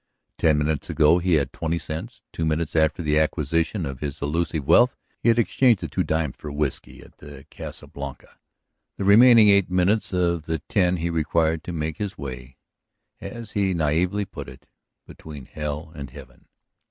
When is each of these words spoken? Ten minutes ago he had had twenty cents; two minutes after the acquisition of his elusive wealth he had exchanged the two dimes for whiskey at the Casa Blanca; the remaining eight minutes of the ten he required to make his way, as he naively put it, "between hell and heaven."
Ten 0.39 0.57
minutes 0.57 0.89
ago 0.89 1.19
he 1.19 1.33
had 1.33 1.41
had 1.49 1.53
twenty 1.53 1.77
cents; 1.77 2.23
two 2.33 2.43
minutes 2.43 2.75
after 2.75 3.03
the 3.03 3.19
acquisition 3.19 3.85
of 3.85 3.99
his 3.99 4.19
elusive 4.19 4.65
wealth 4.65 4.95
he 5.19 5.29
had 5.29 5.37
exchanged 5.37 5.79
the 5.83 5.87
two 5.87 6.01
dimes 6.01 6.33
for 6.39 6.51
whiskey 6.51 7.03
at 7.03 7.17
the 7.19 7.45
Casa 7.51 7.85
Blanca; 7.85 8.39
the 8.97 9.03
remaining 9.03 9.49
eight 9.49 9.69
minutes 9.69 10.11
of 10.11 10.47
the 10.47 10.57
ten 10.57 10.97
he 10.97 11.11
required 11.11 11.63
to 11.65 11.71
make 11.71 11.97
his 11.99 12.17
way, 12.17 12.57
as 13.19 13.51
he 13.51 13.75
naively 13.75 14.25
put 14.25 14.49
it, 14.49 14.65
"between 15.05 15.45
hell 15.45 15.91
and 15.93 16.09
heaven." 16.09 16.47